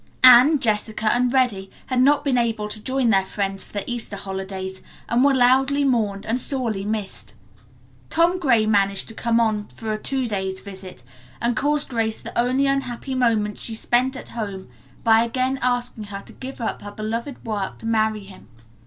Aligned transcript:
Anne, 0.23 0.57
Jessica 0.57 1.13
and 1.13 1.31
Reddy 1.31 1.69
had 1.85 2.01
not 2.01 2.23
been 2.23 2.35
able 2.35 2.67
to 2.67 2.79
join 2.79 3.11
their 3.11 3.23
friends 3.23 3.63
for 3.63 3.73
the 3.73 3.87
Easter 3.87 4.15
holidays 4.15 4.81
and 5.07 5.23
were 5.23 5.31
loudly 5.35 5.83
mourned 5.83 6.25
and 6.25 6.41
sorely 6.41 6.83
missed. 6.83 7.35
Tom 8.09 8.39
Gray 8.39 8.65
managed 8.65 9.07
to 9.09 9.13
come 9.13 9.39
on 9.39 9.67
for 9.67 9.93
a 9.93 9.99
two 9.99 10.25
days' 10.25 10.59
visit 10.59 11.03
and 11.39 11.55
cause 11.55 11.85
Grace 11.85 12.19
the 12.19 12.35
only 12.35 12.65
unhappy 12.65 13.13
moments 13.13 13.61
she 13.61 13.75
spent 13.75 14.15
at 14.15 14.29
home 14.29 14.69
by 15.03 15.23
again 15.23 15.59
asking 15.61 16.05
her 16.05 16.21
to 16.21 16.33
give 16.33 16.59
up 16.59 16.81
her 16.81 16.91
beloved 16.91 17.45
work 17.45 17.77
to 17.77 17.85
marry 17.85 18.23
him. 18.23 18.47